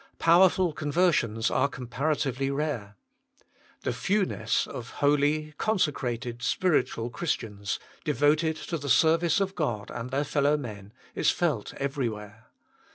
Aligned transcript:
Powerful 0.17 0.73
conver 0.73 1.13
sions 1.13 1.51
are 1.51 1.67
comparatively 1.67 2.49
rare. 2.49 2.95
The 3.81 3.93
fewness 3.93 4.65
of 4.65 4.89
holy, 4.93 5.53
consecrated, 5.59 6.41
spiritual 6.41 7.11
Christians, 7.11 7.77
devoted 8.03 8.55
to 8.55 8.79
the 8.79 8.89
service 8.89 9.39
of 9.39 9.53
God 9.53 9.91
and 9.91 10.09
their 10.09 10.23
fellowmen, 10.23 10.91
is 11.13 11.29
felt 11.29 11.75
every 11.75 12.09
where. 12.09 12.47